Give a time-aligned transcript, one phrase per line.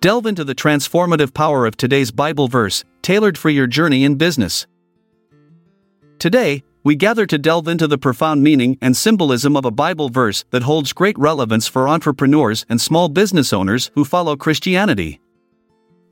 [0.00, 4.66] delve into the transformative power of today's Bible verse, tailored for your journey in business.
[6.18, 10.44] Today, we gather to delve into the profound meaning and symbolism of a Bible verse
[10.50, 15.20] that holds great relevance for entrepreneurs and small business owners who follow Christianity.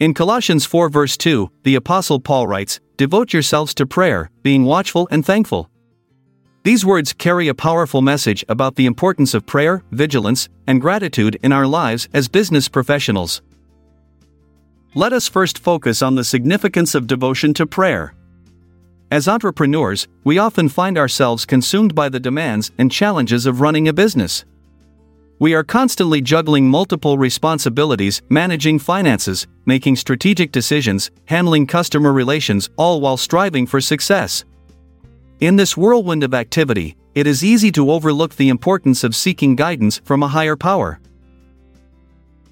[0.00, 5.06] In Colossians 4, verse 2, the Apostle Paul writes, Devote yourselves to prayer, being watchful
[5.10, 5.70] and thankful.
[6.64, 11.52] These words carry a powerful message about the importance of prayer, vigilance, and gratitude in
[11.52, 13.42] our lives as business professionals.
[14.96, 18.14] Let us first focus on the significance of devotion to prayer.
[19.10, 23.92] As entrepreneurs, we often find ourselves consumed by the demands and challenges of running a
[23.92, 24.44] business.
[25.40, 33.00] We are constantly juggling multiple responsibilities, managing finances, making strategic decisions, handling customer relations, all
[33.00, 34.44] while striving for success.
[35.40, 40.00] In this whirlwind of activity, it is easy to overlook the importance of seeking guidance
[40.04, 41.00] from a higher power.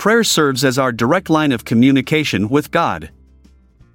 [0.00, 3.10] Prayer serves as our direct line of communication with God.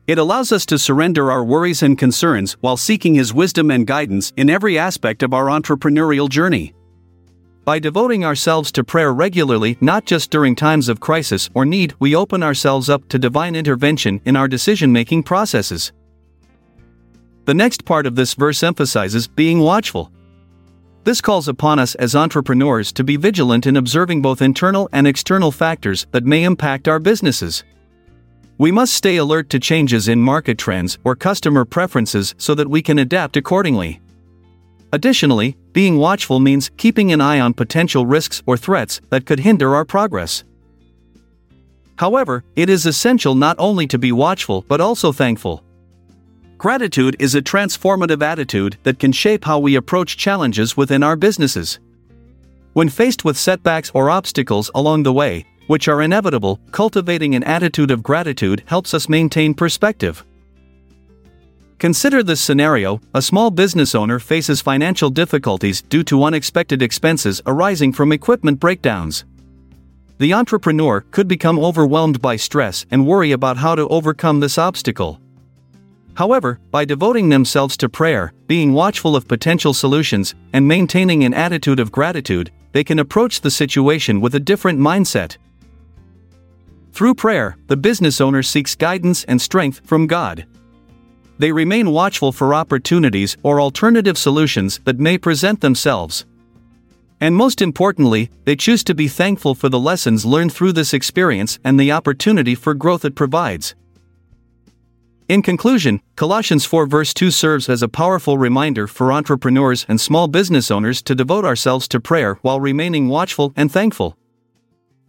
[0.06, 4.32] It allows us to surrender our worries and concerns while seeking His wisdom and guidance
[4.38, 6.76] in every aspect of our entrepreneurial journey.
[7.64, 12.16] By devoting ourselves to prayer regularly, not just during times of crisis or need, we
[12.16, 15.92] open ourselves up to divine intervention in our decision making processes.
[17.46, 20.12] The next part of this verse emphasizes being watchful.
[21.06, 25.52] This calls upon us as entrepreneurs to be vigilant in observing both internal and external
[25.52, 27.64] factors that may impact our businesses.
[28.58, 32.82] We must stay alert to changes in market trends or customer preferences so that we
[32.82, 34.02] can adapt accordingly.
[34.94, 39.76] Additionally, being watchful means keeping an eye on potential risks or threats that could hinder
[39.76, 40.44] our progress.
[41.98, 45.65] However, it is essential not only to be watchful but also thankful.
[46.66, 51.78] Gratitude is a transformative attitude that can shape how we approach challenges within our businesses.
[52.74, 57.92] When faced with setbacks or obstacles along the way, which are inevitable, cultivating an attitude
[57.92, 60.26] of gratitude helps us maintain perspective.
[61.78, 67.94] Consider this scenario a small business owner faces financial difficulties due to unexpected expenses arising
[67.94, 69.24] from equipment breakdowns.
[70.18, 75.22] The entrepreneur could become overwhelmed by stress and worry about how to overcome this obstacle.
[76.16, 81.80] However, by devoting themselves to prayer, being watchful of potential solutions, and maintaining an attitude
[81.80, 85.38] of gratitude, they can approach the situation with a different mindset.
[86.94, 90.46] Through prayer, the business owner seeks guidance and strength from God.
[91.38, 96.26] They remain watchful for opportunities or alternative solutions that may present themselves.
[97.20, 101.60] And most importantly, they choose to be thankful for the lessons learned through this experience
[101.66, 103.76] and the opportunity for growth it provides.
[105.28, 110.28] In conclusion, Colossians 4 verse 2 serves as a powerful reminder for entrepreneurs and small
[110.28, 114.16] business owners to devote ourselves to prayer while remaining watchful and thankful.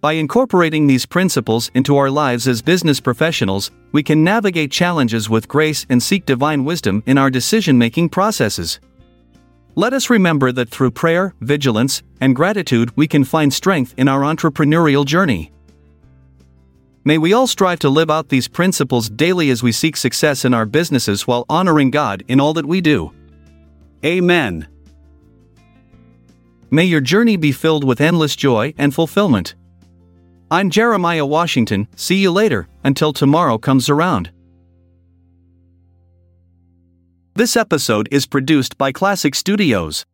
[0.01, 5.49] By incorporating these principles into our lives as business professionals, we can navigate challenges with
[5.49, 8.81] grace and seek divine wisdom in our decision making processes.
[9.75, 14.23] Let us remember that through prayer, vigilance, and gratitude, we can find strength in our
[14.23, 15.53] entrepreneurial journey.
[17.07, 20.53] May we all strive to live out these principles daily as we seek success in
[20.53, 23.13] our businesses while honoring God in all that we do.
[24.05, 24.67] Amen.
[26.69, 29.55] May your journey be filled with endless joy and fulfillment.
[30.51, 34.33] I'm Jeremiah Washington, see you later, until tomorrow comes around.
[37.37, 40.05] This episode is produced by Classic Studios.